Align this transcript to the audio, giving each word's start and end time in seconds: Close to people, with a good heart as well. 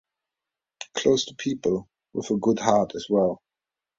Close 0.95 1.25
to 1.25 1.35
people, 1.35 1.87
with 2.13 2.31
a 2.31 2.37
good 2.37 2.57
heart 2.57 2.95
as 2.95 3.05
well. 3.07 3.39